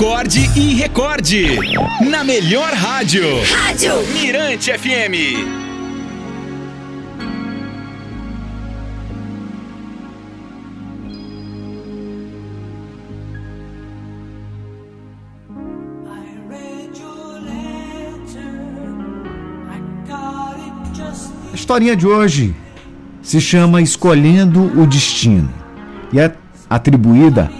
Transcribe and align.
acorde 0.00 0.50
e 0.56 0.72
recorde. 0.76 1.58
Na 2.08 2.24
melhor 2.24 2.72
rádio. 2.72 3.22
Rádio 3.52 3.92
Mirante 4.14 4.72
FM. 4.72 5.44
A 21.52 21.54
historinha 21.54 21.94
de 21.94 22.06
hoje 22.06 22.56
se 23.20 23.38
chama 23.38 23.82
Escolhendo 23.82 24.62
o 24.80 24.86
Destino 24.86 25.52
e 26.10 26.18
é 26.18 26.34
atribuída 26.70 27.59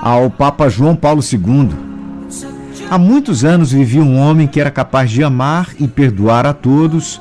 ao 0.00 0.30
Papa 0.30 0.68
João 0.68 0.96
Paulo 0.96 1.22
II. 1.22 1.70
Há 2.90 2.98
muitos 2.98 3.44
anos 3.44 3.72
vivia 3.72 4.02
um 4.02 4.18
homem 4.18 4.46
que 4.46 4.60
era 4.60 4.70
capaz 4.70 5.10
de 5.10 5.22
amar 5.22 5.68
e 5.78 5.86
perdoar 5.86 6.46
a 6.46 6.52
todos 6.52 7.20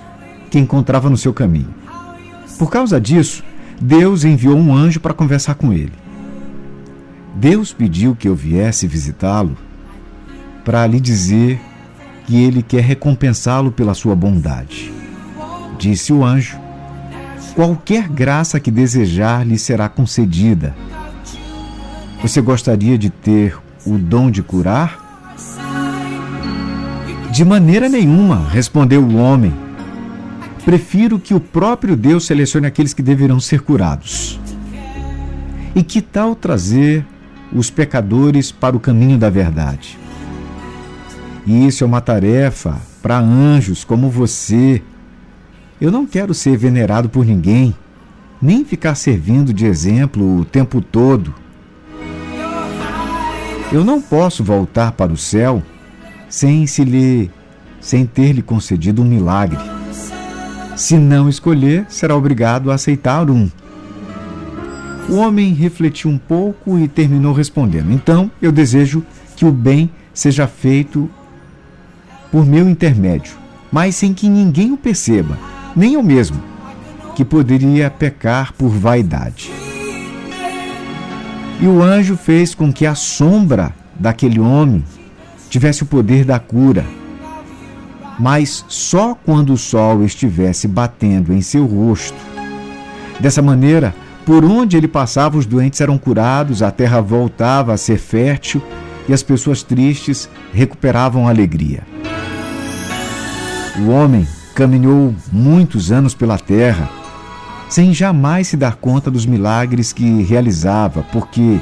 que 0.49 0.57
encontrava 0.57 1.09
no 1.09 1.17
seu 1.17 1.33
caminho. 1.33 1.73
Por 2.57 2.71
causa 2.71 2.99
disso, 2.99 3.43
Deus 3.79 4.23
enviou 4.23 4.57
um 4.57 4.75
anjo 4.75 4.99
para 4.99 5.13
conversar 5.13 5.55
com 5.55 5.71
ele. 5.71 5.93
Deus 7.35 7.71
pediu 7.71 8.15
que 8.15 8.27
eu 8.27 8.35
viesse 8.35 8.87
visitá-lo 8.87 9.55
para 10.65 10.85
lhe 10.87 10.99
dizer 10.99 11.59
que 12.25 12.43
ele 12.43 12.61
quer 12.61 12.83
recompensá-lo 12.83 13.71
pela 13.71 13.93
sua 13.93 14.15
bondade. 14.15 14.91
Disse 15.77 16.11
o 16.11 16.25
anjo: 16.25 16.59
Qualquer 17.55 18.09
graça 18.09 18.59
que 18.59 18.71
desejar 18.71 19.45
lhe 19.45 19.57
será 19.57 19.87
concedida. 19.87 20.75
Você 22.21 22.41
gostaria 22.41 22.97
de 22.97 23.09
ter 23.09 23.57
o 23.85 23.97
dom 23.97 24.29
de 24.29 24.43
curar? 24.43 25.25
De 27.31 27.45
maneira 27.45 27.87
nenhuma, 27.87 28.49
respondeu 28.49 29.01
o 29.01 29.15
homem. 29.15 29.53
Prefiro 30.65 31.17
que 31.17 31.33
o 31.33 31.39
próprio 31.39 31.95
Deus 31.95 32.25
selecione 32.25 32.67
aqueles 32.67 32.93
que 32.93 33.01
deverão 33.01 33.39
ser 33.39 33.61
curados. 33.61 34.37
E 35.73 35.81
que 35.81 36.01
tal 36.01 36.35
trazer 36.35 37.05
os 37.53 37.69
pecadores 37.69 38.51
para 38.51 38.75
o 38.75 38.79
caminho 38.81 39.17
da 39.17 39.29
verdade? 39.29 39.97
Isso 41.47 41.85
é 41.85 41.87
uma 41.87 42.01
tarefa 42.01 42.81
para 43.01 43.17
anjos 43.17 43.85
como 43.85 44.09
você. 44.09 44.83
Eu 45.79 45.89
não 45.89 46.05
quero 46.05 46.33
ser 46.33 46.57
venerado 46.57 47.07
por 47.07 47.25
ninguém, 47.25 47.73
nem 48.41 48.65
ficar 48.65 48.95
servindo 48.95 49.53
de 49.53 49.65
exemplo 49.65 50.41
o 50.41 50.43
tempo 50.43 50.81
todo. 50.81 51.33
Eu 53.71 53.83
não 53.83 54.01
posso 54.01 54.43
voltar 54.43 54.93
para 54.93 55.13
o 55.13 55.17
céu 55.17 55.61
sem 56.27 56.65
se 56.65 56.83
lhe 56.83 57.29
sem 57.79 58.05
ter 58.05 58.33
lhe 58.33 58.41
concedido 58.41 59.01
um 59.01 59.05
milagre. 59.05 59.59
Se 60.75 60.97
não 60.97 61.29
escolher, 61.29 61.85
será 61.87 62.15
obrigado 62.15 62.71
a 62.71 62.75
aceitar 62.75 63.29
um. 63.29 63.49
O 65.07 65.15
homem 65.17 65.53
refletiu 65.53 66.09
um 66.09 66.17
pouco 66.17 66.79
e 66.79 66.87
terminou 66.87 67.31
respondendo: 67.31 67.91
Então, 67.91 68.31
eu 68.41 68.51
desejo 68.51 69.03
que 69.35 69.45
o 69.45 69.51
bem 69.51 69.91
seja 70.13 70.47
feito 70.47 71.09
por 72.31 72.45
meu 72.45 72.67
intermédio, 72.67 73.33
mas 73.71 73.95
sem 73.95 74.13
que 74.13 74.27
ninguém 74.27 74.71
o 74.71 74.77
perceba, 74.77 75.37
nem 75.75 75.93
eu 75.93 76.03
mesmo, 76.03 76.41
que 77.15 77.23
poderia 77.23 77.89
pecar 77.89 78.51
por 78.53 78.69
vaidade. 78.69 79.68
E 81.61 81.67
o 81.67 81.83
anjo 81.83 82.15
fez 82.15 82.55
com 82.55 82.71
que 82.71 82.85
a 82.85 82.95
sombra 82.95 83.73
daquele 83.99 84.39
homem 84.39 84.83
tivesse 85.49 85.83
o 85.83 85.85
poder 85.85 86.23
da 86.23 86.39
cura. 86.39 86.85
Mas 88.17 88.63
só 88.67 89.13
quando 89.13 89.53
o 89.53 89.57
sol 89.57 90.03
estivesse 90.03 90.67
batendo 90.67 91.33
em 91.33 91.41
seu 91.41 91.65
rosto. 91.65 92.17
Dessa 93.19 93.41
maneira, 93.41 93.93
por 94.25 94.45
onde 94.45 94.77
ele 94.77 94.87
passava, 94.87 95.37
os 95.37 95.45
doentes 95.45 95.81
eram 95.81 95.97
curados, 95.97 96.61
a 96.61 96.71
terra 96.71 97.01
voltava 97.01 97.73
a 97.73 97.77
ser 97.77 97.97
fértil 97.97 98.61
e 99.07 99.13
as 99.13 99.23
pessoas 99.23 99.61
tristes 99.61 100.29
recuperavam 100.53 101.27
a 101.27 101.31
alegria. 101.31 101.81
O 103.79 103.89
homem 103.89 104.25
caminhou 104.53 105.13
muitos 105.31 105.91
anos 105.91 106.13
pela 106.13 106.37
terra 106.37 106.98
sem 107.69 107.93
jamais 107.93 108.47
se 108.47 108.57
dar 108.57 108.75
conta 108.75 109.11
dos 109.11 109.27
milagres 109.27 109.93
que 109.93 110.23
realizava, 110.23 111.03
porque 111.11 111.59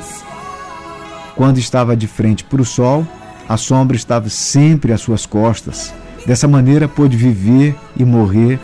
quando 1.36 1.60
estava 1.60 1.96
de 1.96 2.08
frente 2.08 2.46
para 2.46 2.62
o 2.62 2.66
sol, 2.66 3.06
a 3.48 3.58
sombra 3.58 3.96
estava 3.96 4.30
sempre 4.30 4.94
às 4.94 5.02
suas 5.02 5.26
costas. 5.26 5.94
Dessa 6.26 6.48
maneira, 6.48 6.88
pôde 6.88 7.16
viver 7.16 7.76
e 7.96 8.04
morrer 8.04 8.60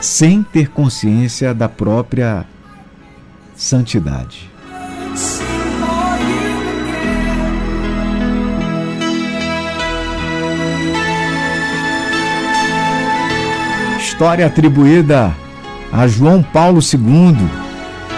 sem 0.00 0.42
ter 0.42 0.68
consciência 0.68 1.54
da 1.54 1.68
própria 1.68 2.44
santidade. 3.56 4.50
História 13.98 14.46
atribuída 14.46 15.34
a 15.92 16.08
João 16.08 16.42
Paulo 16.42 16.80
II, 16.80 17.36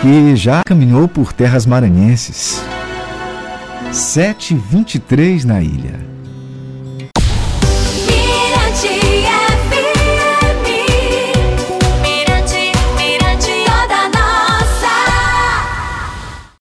que 0.00 0.36
já 0.36 0.62
caminhou 0.64 1.08
por 1.08 1.32
terras 1.32 1.66
maranhenses. 1.66 2.62
723 3.90 5.44
na 5.44 5.60
ilha. 5.60 6.13